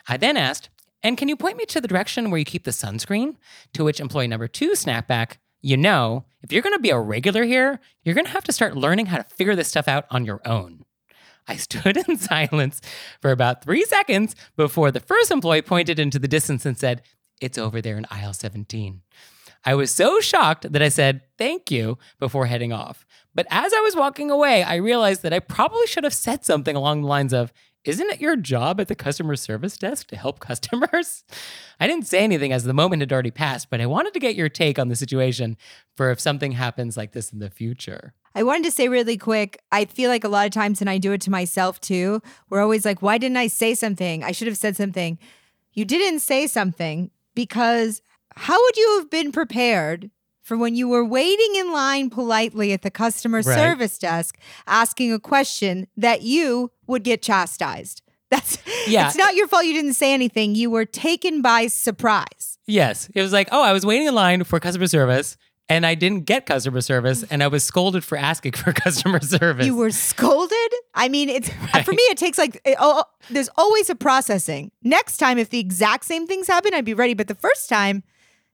[0.07, 0.69] I then asked,
[1.01, 3.35] "And can you point me to the direction where you keep the sunscreen?"
[3.73, 6.99] To which employee number 2 snapped back, you know, if you're going to be a
[6.99, 10.05] regular here, you're going to have to start learning how to figure this stuff out
[10.11, 10.82] on your own.
[11.47, 12.81] I stood in silence
[13.21, 17.01] for about three seconds before the first employee pointed into the distance and said,
[17.41, 19.01] It's over there in aisle 17.
[19.65, 23.05] I was so shocked that I said, Thank you, before heading off.
[23.33, 26.75] But as I was walking away, I realized that I probably should have said something
[26.75, 27.53] along the lines of,
[27.83, 31.23] Isn't it your job at the customer service desk to help customers?
[31.79, 34.35] I didn't say anything as the moment had already passed, but I wanted to get
[34.35, 35.57] your take on the situation
[35.95, 38.13] for if something happens like this in the future.
[38.35, 39.59] I wanted to say really quick.
[39.71, 42.21] I feel like a lot of times, and I do it to myself too.
[42.49, 44.23] We're always like, "Why didn't I say something?
[44.23, 45.17] I should have said something."
[45.73, 48.01] You didn't say something because
[48.35, 50.09] how would you have been prepared
[50.41, 53.55] for when you were waiting in line politely at the customer Right.
[53.55, 58.01] service desk asking a question that you would get chastised?
[58.29, 59.07] That's Yeah.
[59.07, 60.55] It's not your fault you didn't say anything.
[60.55, 62.57] You were taken by surprise.
[62.65, 63.09] Yes.
[63.13, 65.37] It was like, oh, I was waiting in line for customer service
[65.69, 69.65] and I didn't get customer service and I was scolded for asking for customer service.
[69.65, 70.57] You were scolded.
[70.93, 71.49] I mean, it's
[71.83, 72.03] for me.
[72.03, 74.71] It takes like it, oh, there's always a processing.
[74.83, 77.13] Next time, if the exact same things happen, I'd be ready.
[77.13, 78.03] But the first time,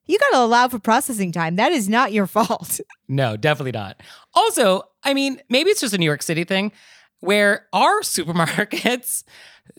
[0.05, 1.55] you got to allow for processing time.
[1.57, 2.79] That is not your fault.
[3.07, 4.01] No, definitely not.
[4.33, 6.71] Also, I mean, maybe it's just a New York City thing
[7.19, 9.23] where our supermarkets,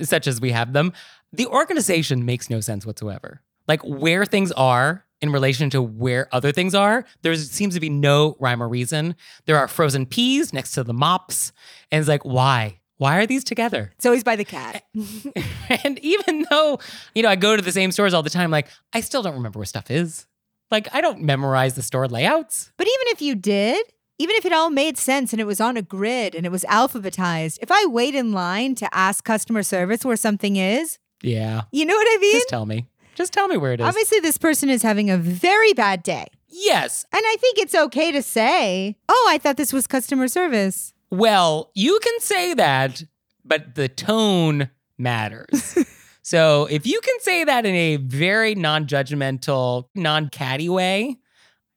[0.00, 0.92] such as we have them,
[1.32, 3.40] the organization makes no sense whatsoever.
[3.68, 7.90] Like where things are in relation to where other things are, there seems to be
[7.90, 9.14] no rhyme or reason.
[9.46, 11.52] There are frozen peas next to the mops.
[11.90, 12.80] And it's like, why?
[12.96, 13.92] Why are these together?
[13.96, 14.84] It's always by the cat.
[15.84, 16.78] and even though,
[17.14, 19.34] you know, I go to the same stores all the time, like I still don't
[19.34, 20.26] remember where stuff is.
[20.70, 22.72] Like I don't memorize the store layouts.
[22.76, 23.84] But even if you did,
[24.18, 26.62] even if it all made sense and it was on a grid and it was
[26.64, 31.62] alphabetized, if I wait in line to ask customer service where something is, Yeah.
[31.72, 32.32] You know what I mean?
[32.32, 32.86] Just tell me.
[33.14, 33.86] Just tell me where it is.
[33.86, 36.26] Obviously, this person is having a very bad day.
[36.48, 37.04] yes.
[37.12, 40.92] And I think it's okay to say, oh, I thought this was customer service.
[41.10, 43.02] Well, you can say that,
[43.44, 45.76] but the tone matters.
[46.22, 51.16] so if you can say that in a very non judgmental, non catty way,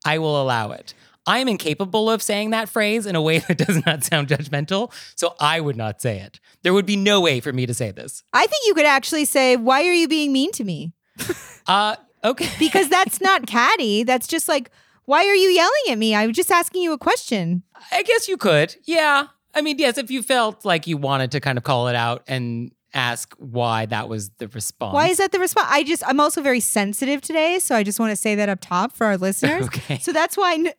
[0.06, 0.94] I will allow it.
[1.26, 4.92] I am incapable of saying that phrase in a way that does not sound judgmental,
[5.16, 6.40] so I would not say it.
[6.64, 8.24] There would be no way for me to say this.
[8.34, 10.94] I think you could actually say, why are you being mean to me?
[11.66, 11.96] Uh,
[12.26, 12.50] okay.
[12.60, 14.04] Because that's not catty.
[14.04, 14.70] That's just like,
[15.06, 16.14] why are you yelling at me?
[16.14, 17.64] I was just asking you a question.
[17.90, 18.76] I guess you could.
[18.84, 19.28] Yeah.
[19.56, 22.24] I mean, yes, if you felt like you wanted to kind of call it out
[22.28, 24.94] and ask why that was the response.
[24.94, 25.68] Why is that the response?
[25.72, 27.60] I just, I'm also very sensitive today.
[27.60, 29.66] So I just want to say that up top for our listeners.
[29.68, 30.00] Okay.
[30.00, 30.74] So that's why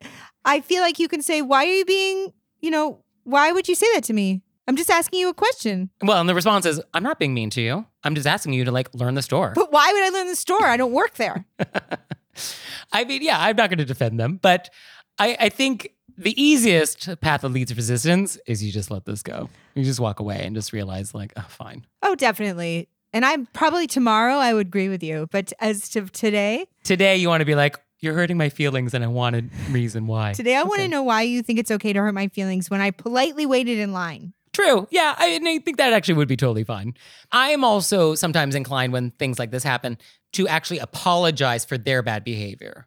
[0.45, 3.75] I feel like you can say, why are you being, you know, why would you
[3.75, 4.43] say that to me?
[4.67, 5.91] I'm just asking you a question.
[6.03, 7.87] Well, and the response is, I'm not being mean to you.
[8.03, 9.53] I'm just asking you to like learn the store.
[9.55, 10.65] But why would I learn the store?
[10.65, 11.45] I don't work there.
[12.93, 14.71] I mean, yeah, I'm not going to defend them, but
[15.19, 19.23] I, I think the easiest path that leads to resistance is you just let this
[19.23, 19.49] go.
[19.75, 21.85] You just walk away and just realize, like, oh, fine.
[22.03, 22.89] Oh, definitely.
[23.13, 25.29] And I'm probably tomorrow I would agree with you.
[25.31, 29.03] But as to today, Today, you want to be like, you're hurting my feelings, and
[29.03, 30.33] I want a reason why.
[30.35, 32.81] today I want to know why you think it's okay to hurt my feelings when
[32.81, 34.35] I politely waited in line.
[34.55, 34.89] True.
[34.91, 36.95] Yeah, I, I think that actually would be totally fine.
[37.33, 39.99] I am also sometimes inclined when things like this happen
[40.33, 42.87] to actually apologize for their bad behavior.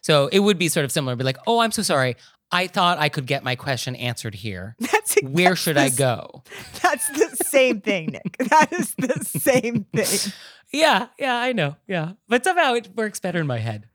[0.00, 2.16] So it would be sort of similar, be like, oh, I'm so sorry.
[2.52, 4.74] I thought I could get my question answered here.
[4.80, 6.42] That's Where that's should the I go?
[6.82, 8.36] That's the same thing, Nick.
[8.50, 10.32] That is the same thing.
[10.72, 11.74] Yeah, yeah, I know.
[11.88, 12.12] Yeah.
[12.28, 13.88] But somehow it works better in my head.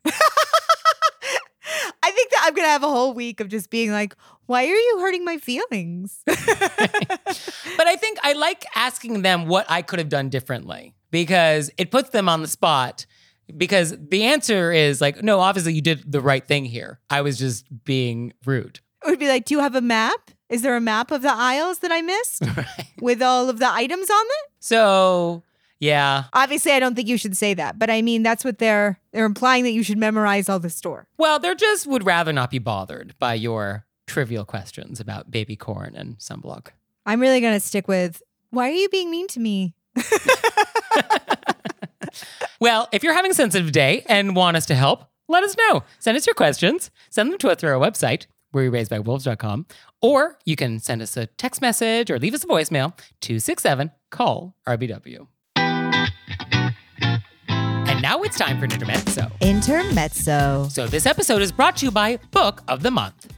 [2.46, 4.14] I think that I'm gonna have a whole week of just being like,
[4.46, 6.22] why are you hurting my feelings?
[7.76, 11.90] But I think I like asking them what I could have done differently because it
[11.90, 13.04] puts them on the spot.
[13.56, 16.98] Because the answer is like, no, obviously you did the right thing here.
[17.10, 18.80] I was just being rude.
[19.06, 20.30] It would be like, do you have a map?
[20.48, 22.86] Is there a map of the aisles that I missed Right.
[23.00, 24.50] with all of the items on it?
[24.58, 25.42] So,
[25.78, 26.24] yeah.
[26.32, 29.26] Obviously, I don't think you should say that, but I mean that's what they're they're
[29.26, 31.06] implying that you should memorize all the store.
[31.18, 35.94] Well, they just would rather not be bothered by your trivial questions about baby corn
[35.96, 36.68] and sunblock.
[37.04, 39.74] I'm really gonna stick with why are you being mean to me?
[42.60, 45.82] Well, if you're having a sensitive day and want us to help, let us know.
[45.98, 46.90] Send us your questions.
[47.10, 49.66] Send them to us through our website, wereyouraisedbywolves.com,
[50.00, 54.56] or you can send us a text message or leave us a voicemail, 267 call
[54.66, 55.26] RBW.
[57.96, 59.30] And now it's time for an intermezzo.
[59.40, 60.68] Intermezzo.
[60.68, 63.34] So this episode is brought to you by Book of the Month.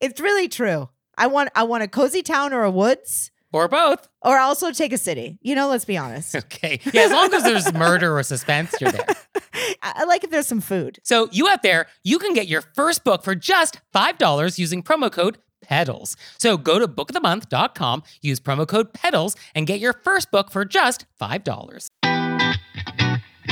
[0.00, 0.88] It's really true.
[1.16, 3.30] I want I want a cozy town or a woods.
[3.52, 4.08] Or both.
[4.22, 5.38] Or also take a city.
[5.42, 6.34] You know, let's be honest.
[6.50, 6.80] Okay.
[6.92, 9.06] Yeah, as long as there's murder or suspense, you're there.
[9.82, 11.00] I like if there's some food.
[11.02, 15.10] So, you out there, you can get your first book for just $5 using promo
[15.10, 16.16] code PEDALS.
[16.38, 21.06] So, go to bookofthemonth.com, use promo code PEDALS, and get your first book for just
[21.20, 21.88] $5.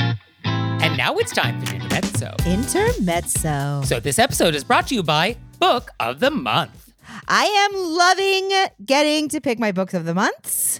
[0.01, 2.35] And now it's time for intermezzo.
[2.45, 3.81] Intermezzo.
[3.85, 6.93] So, this episode is brought to you by Book of the Month.
[7.27, 10.79] I am loving getting to pick my books of the months.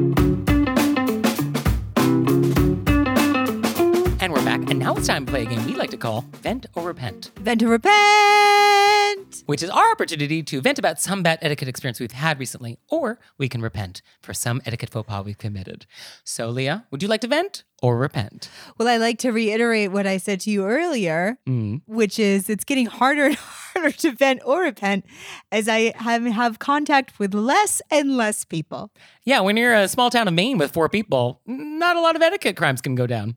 [4.71, 4.95] And we're back.
[4.95, 7.31] And now it's time to play a game we like to call Vent or Repent.
[7.39, 9.43] Vent or repent.
[9.45, 13.19] Which is our opportunity to vent about some bad etiquette experience we've had recently, or
[13.37, 15.85] we can repent for some etiquette faux pas we've committed.
[16.23, 18.49] So, Leah, would you like to vent or repent?
[18.77, 21.81] Well, I like to reiterate what I said to you earlier, Mm.
[21.85, 23.60] which is it's getting harder and harder
[23.97, 25.05] to vent or repent
[25.51, 28.91] as I have, have contact with less and less people.
[29.25, 32.21] Yeah, when you're a small town of Maine with four people, not a lot of
[32.21, 33.35] etiquette crimes can go down.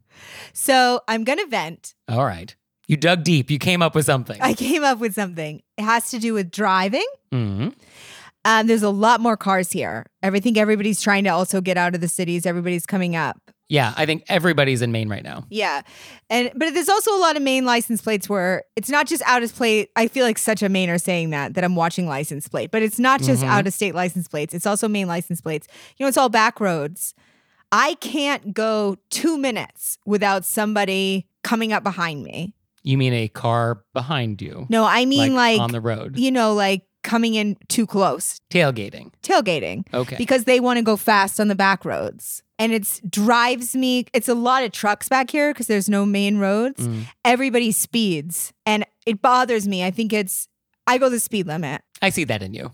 [0.53, 1.95] So I'm going to vent.
[2.09, 2.55] All right.
[2.87, 3.51] You dug deep.
[3.51, 4.39] You came up with something.
[4.43, 5.63] I came up with something.
[5.79, 7.07] It has to do with driving.
[7.33, 7.75] Mhm.
[8.45, 10.05] Um, there's a lot more cars here.
[10.23, 12.45] I think everybody's trying to also get out of the cities.
[12.45, 13.39] Everybody's coming up.
[13.69, 15.45] Yeah, I think everybody's in Maine right now.
[15.49, 15.83] Yeah.
[16.29, 19.43] And but there's also a lot of Maine license plates where it's not just out
[19.43, 19.91] of plate.
[19.97, 22.99] I feel like such a Mainer saying that that I'm watching license plate, but it's
[22.99, 23.49] not just Mhm.
[23.49, 24.53] out of state license plates.
[24.55, 25.67] It's also Maine license plates.
[25.97, 27.15] You know, it's all back roads.
[27.73, 32.55] I can't go two minutes without somebody coming up behind me.
[32.83, 34.67] You mean a car behind you?
[34.69, 36.19] No, I mean like, on the road.
[36.19, 39.13] you know, like coming in too close, Tailgating.
[39.23, 39.85] tailgating.
[39.95, 40.17] Okay.
[40.17, 42.43] because they want to go fast on the back roads.
[42.59, 46.39] And it drives me, it's a lot of trucks back here because there's no main
[46.39, 46.87] roads.
[46.87, 47.05] Mm.
[47.25, 49.85] Everybody speeds and it bothers me.
[49.85, 50.49] I think it's,
[50.87, 51.83] I go the speed limit.
[52.01, 52.73] I see that in you.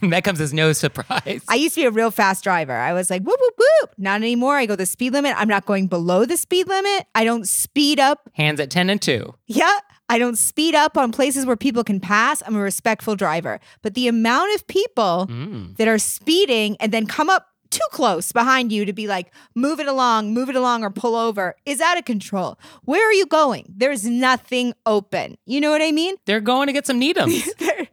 [0.02, 1.42] that comes as no surprise.
[1.48, 2.76] I used to be a real fast driver.
[2.76, 3.94] I was like, whoop, whoop, whoop.
[3.98, 4.56] Not anymore.
[4.56, 5.34] I go the speed limit.
[5.36, 7.06] I'm not going below the speed limit.
[7.16, 8.30] I don't speed up.
[8.34, 9.34] Hands at 10 and 2.
[9.46, 9.78] Yeah.
[10.08, 12.42] I don't speed up on places where people can pass.
[12.46, 13.60] I'm a respectful driver.
[13.82, 15.76] But the amount of people Mm.
[15.76, 19.78] that are speeding and then come up too close behind you to be like, move
[19.78, 22.58] it along, move it along, or pull over is out of control.
[22.84, 23.70] Where are you going?
[23.76, 25.36] There's nothing open.
[25.44, 26.14] You know what I mean?
[26.24, 27.46] They're going to get some Needhams.
[27.58, 27.86] They're,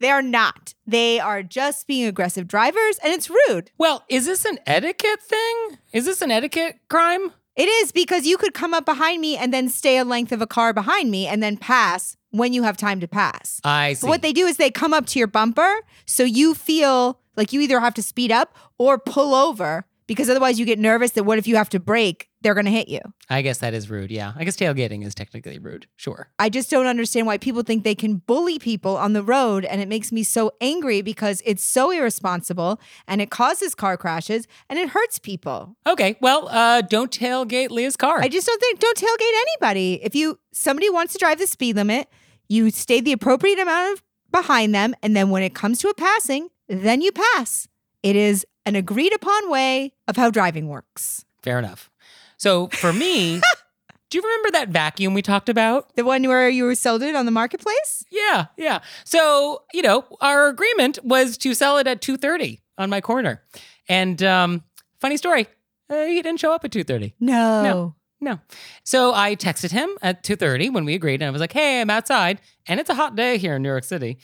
[0.00, 0.74] they're not.
[0.86, 3.70] They are just being aggressive drivers, and it's rude.
[3.78, 5.78] well, is this an etiquette thing?
[5.94, 7.32] Is this an etiquette crime?
[7.54, 10.40] It is because you could come up behind me and then stay a length of
[10.40, 13.60] a car behind me and then pass when you have time to pass.
[13.62, 14.06] I see.
[14.06, 17.52] But what they do is they come up to your bumper, so you feel like
[17.52, 21.24] you either have to speed up or pull over because otherwise you get nervous that
[21.24, 22.28] what if you have to break?
[22.42, 23.00] they're going to hit you.
[23.30, 24.10] I guess that is rude.
[24.10, 24.32] Yeah.
[24.36, 25.86] I guess tailgating is technically rude.
[25.96, 26.28] Sure.
[26.38, 29.80] I just don't understand why people think they can bully people on the road and
[29.80, 34.78] it makes me so angry because it's so irresponsible and it causes car crashes and
[34.78, 35.76] it hurts people.
[35.86, 36.16] Okay.
[36.20, 38.20] Well, uh, don't tailgate Leah's car.
[38.20, 40.00] I just don't think don't tailgate anybody.
[40.02, 42.08] If you somebody wants to drive the speed limit,
[42.48, 45.94] you stay the appropriate amount of behind them and then when it comes to a
[45.94, 47.68] passing, then you pass.
[48.02, 51.24] It is an agreed upon way of how driving works.
[51.42, 51.90] Fair enough.
[52.36, 53.40] So for me,
[54.10, 55.94] do you remember that vacuum we talked about?
[55.96, 58.04] The one where you were sold it on the marketplace?
[58.10, 58.80] Yeah, yeah.
[59.04, 63.42] So, you know, our agreement was to sell it at 2:30 on my corner.
[63.88, 64.64] And um
[65.00, 65.46] funny story,
[65.90, 67.14] uh, he didn't show up at 2:30.
[67.20, 67.62] No.
[67.62, 67.94] No.
[68.20, 68.38] No.
[68.84, 71.90] So I texted him at 2:30 when we agreed and I was like, "Hey, I'm
[71.90, 74.18] outside and it's a hot day here in New York City."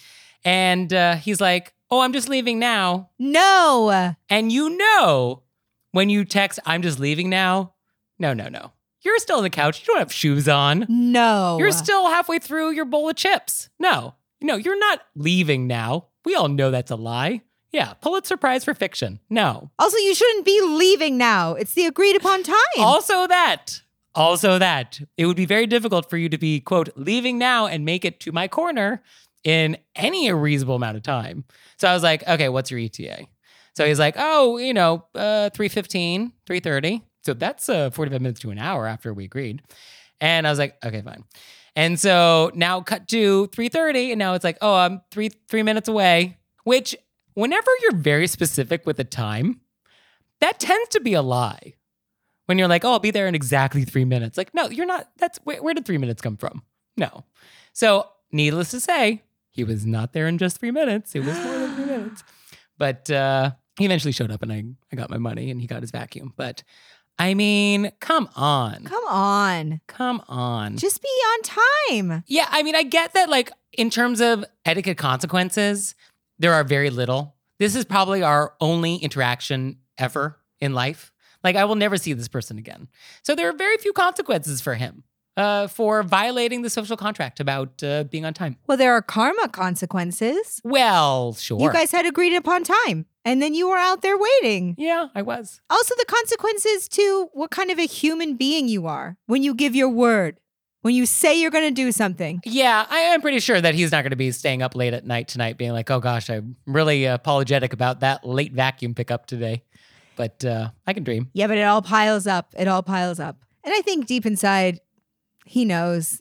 [0.45, 4.15] And uh, he's like, "Oh, I'm just leaving now." No.
[4.29, 5.43] And you know,
[5.93, 7.75] when you text, "I'm just leaving now,"
[8.19, 8.73] no, no, no.
[9.03, 9.81] You're still on the couch.
[9.81, 10.85] You don't have shoes on.
[10.89, 11.57] No.
[11.59, 13.71] You're still halfway through your bowl of chips.
[13.79, 16.09] No, no, you're not leaving now.
[16.25, 17.43] We all know that's a lie.
[17.71, 19.21] Yeah, Pulitzer Prize for fiction.
[19.29, 19.71] No.
[19.79, 21.53] Also, you shouldn't be leaving now.
[21.53, 22.57] It's the agreed upon time.
[22.79, 23.83] Also, that.
[24.15, 25.01] Also, that.
[25.17, 28.21] It would be very difficult for you to be, quote, leaving now and make it
[28.21, 29.03] to my corner
[29.45, 31.45] in any reasonable amount of time.
[31.79, 33.27] So I was like, okay, what's your ETA?
[33.75, 37.03] So he's like, oh, you know, uh, 315, 330.
[37.25, 39.63] So that's uh, 45 minutes to an hour after we agreed.
[40.21, 41.25] And I was like, okay, fine.
[41.77, 45.89] And so now cut to 3:30, and now it's like, oh, I'm three three minutes
[45.89, 46.39] away.
[46.65, 46.97] Which,
[47.35, 49.61] whenever you're very specific with the time,
[50.41, 51.75] that tends to be a lie.
[52.47, 54.37] When you're like, oh, I'll be there in exactly three minutes.
[54.37, 55.09] Like, no, you're not.
[55.19, 56.63] That's where, where did three minutes come from?
[56.97, 57.25] No.
[57.73, 59.23] So, needless to say,
[59.59, 61.17] he was not there in just three minutes.
[61.17, 62.23] It was more than three minutes.
[62.79, 65.83] But uh, he eventually showed up, and I I got my money, and he got
[65.83, 66.33] his vacuum.
[66.37, 66.63] But
[67.19, 69.81] I mean, come on, Come on.
[69.89, 70.77] come on.
[70.77, 72.25] Just be on time.
[72.29, 75.97] Yeah, I mean, I get that, like, in terms of etiquette consequences,
[76.39, 77.35] there are very little.
[77.59, 81.11] This is probably our only interaction ever in life.
[81.43, 82.87] Like, I will never see this person again.
[83.25, 85.03] So there are very few consequences for him
[85.39, 88.57] uh, for violating the social contract about uh, being on time.
[88.67, 90.61] Well, there are karma consequences.
[90.65, 91.61] Well, sure.
[91.61, 94.75] You guys had agreed upon time, and then you were out there waiting.
[94.77, 95.61] yeah, I was.
[95.71, 99.75] Also, the consequences to what kind of a human being you are when you give
[99.77, 100.39] your word,
[100.83, 102.41] when you say you're going to do something.
[102.45, 105.07] Yeah, I am pretty sure that he's not going to be staying up late at
[105.07, 109.63] night tonight, being like, "Oh gosh, I'm really apologetic about that late vacuum pickup today."
[110.17, 111.31] But uh, I can dream.
[111.33, 112.53] Yeah, but it all piles up.
[112.59, 113.37] It all piles up.
[113.63, 114.81] And I think deep inside,
[115.49, 116.21] he knows.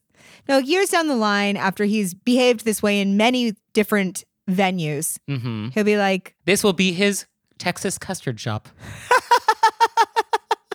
[0.49, 5.67] No, years down the line, after he's behaved this way in many different venues, hmm
[5.73, 7.25] he'll be like, This will be his
[7.59, 8.69] Texas custard shop.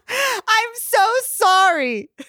[0.09, 2.11] I'm so sorry.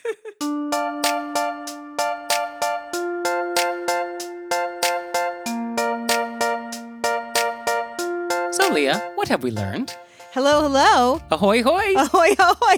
[8.51, 9.95] So, Leah, what have we learned?
[10.32, 11.19] Hello, hello.
[11.32, 11.93] Ahoy, hoy!
[11.95, 12.78] Ahoy, ahoy.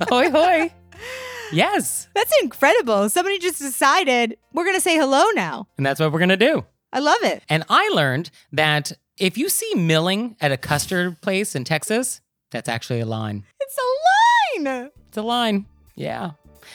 [0.00, 0.72] ahoy, hoy!
[1.52, 2.08] Yes.
[2.14, 3.08] That's incredible.
[3.08, 5.66] Somebody just decided we're going to say hello now.
[5.76, 6.64] And that's what we're going to do.
[6.92, 7.42] I love it.
[7.48, 12.20] And I learned that if you see milling at a custard place in Texas,
[12.50, 13.44] that's actually a line.
[13.60, 14.90] It's a line.
[15.08, 15.66] It's a line.
[15.94, 16.32] Yeah.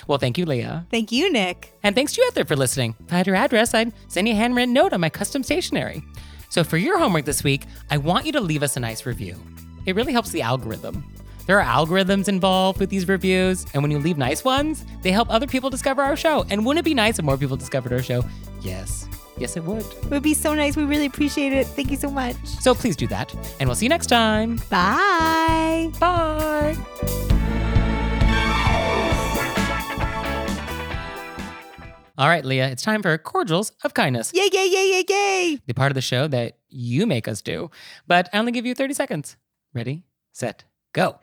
[0.08, 0.86] Well, thank you, Leah.
[0.92, 1.74] Thank you, Nick.
[1.84, 2.96] And thanks to you out there for listening.
[3.06, 6.04] If I had your address, I'd send you a handwritten note on my custom stationery.
[6.50, 9.36] So for your homework this week, I want you to leave us a nice review.
[9.86, 11.04] It really helps the algorithm.
[11.46, 15.30] There are algorithms involved with these reviews, and when you leave nice ones, they help
[15.30, 16.46] other people discover our show.
[16.50, 18.24] And wouldn't it be nice if more people discovered our show?
[18.62, 19.08] Yes.
[19.38, 19.82] Yes, it would.
[19.84, 20.76] It would be so nice.
[20.78, 21.66] We really appreciate it.
[21.68, 22.36] Thank you so much.
[22.46, 23.34] So please do that.
[23.60, 24.58] And we'll see you next time.
[24.70, 25.92] Bye.
[26.00, 26.78] Bye.
[32.16, 35.60] All right, Leah, it's time for Cordials of Kindness, Yay, yay, yay, yay, yay.
[35.66, 37.72] the part of the show that you make us do.
[38.06, 39.36] But I only give you 30 seconds.
[39.74, 40.64] Ready, set,
[40.94, 41.20] go.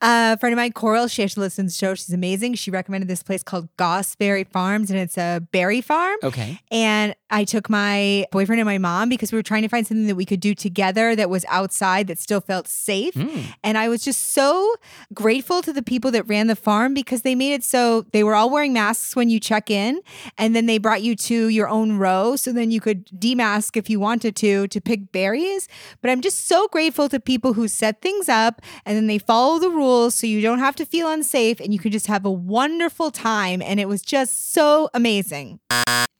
[0.00, 1.94] Uh, a friend of mine, Coral, she actually listens to the show.
[1.94, 2.54] She's amazing.
[2.54, 6.18] She recommended this place called Gossberry Farms, and it's a berry farm.
[6.22, 6.60] Okay.
[6.70, 10.06] And I took my boyfriend and my mom because we were trying to find something
[10.06, 13.14] that we could do together that was outside that still felt safe.
[13.14, 13.46] Mm.
[13.64, 14.74] And I was just so
[15.12, 18.36] grateful to the people that ran the farm because they made it so they were
[18.36, 20.00] all wearing masks when you check in.
[20.38, 22.36] And then they brought you to your own row.
[22.36, 25.66] So then you could demask if you wanted to, to pick berries.
[26.02, 29.58] But I'm just so grateful to people who set things up and then they follow
[29.58, 32.30] the rules so you don't have to feel unsafe and you can just have a
[32.30, 33.62] wonderful time.
[33.62, 35.60] And it was just so amazing.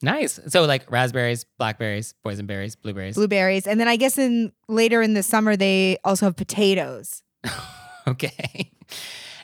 [0.03, 0.39] Nice.
[0.49, 3.15] So, like raspberries, blackberries, boysenberries, blueberries.
[3.15, 3.67] Blueberries.
[3.67, 7.23] And then I guess in later in the summer, they also have potatoes.
[8.07, 8.71] Okay.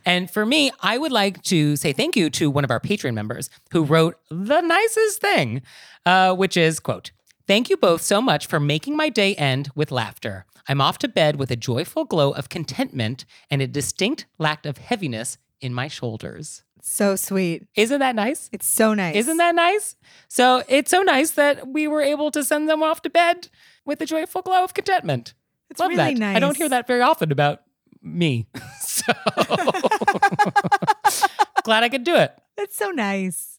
[0.05, 3.14] And for me, I would like to say thank you to one of our Patreon
[3.14, 5.62] members who wrote the nicest thing,
[6.07, 7.11] uh, which is, quote,
[7.46, 10.46] Thank you both so much for making my day end with laughter.
[10.69, 14.79] I'm off to bed with a joyful glow of contentment and a distinct lack of
[14.79, 16.63] heaviness in my shoulders.
[16.83, 17.67] So sweet.
[17.75, 18.49] Isn't that nice?
[18.53, 19.15] It's so nice.
[19.15, 19.97] Isn't that nice?
[20.29, 23.49] So it's so nice that we were able to send them off to bed
[23.85, 25.35] with a joyful glow of contentment.
[25.69, 26.19] It's Love really that.
[26.19, 26.37] nice.
[26.37, 27.61] I don't hear that very often about
[28.03, 28.47] me.
[28.81, 29.13] so
[31.65, 32.33] glad I could do it.
[32.57, 33.59] That's so nice.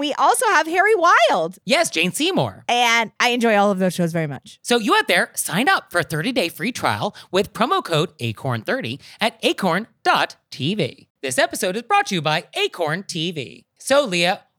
[0.01, 1.59] we also have Harry Wild.
[1.63, 2.65] yes, Jane Seymour.
[2.67, 4.57] And I enjoy all of those shows very much.
[4.63, 8.99] So you out there, sign up for a 30-day free trial with promo code ACORN30
[9.19, 11.07] at acorn.tv.
[11.21, 13.65] This episode is brought to you by Acorn TV.
[13.77, 14.41] So Leah,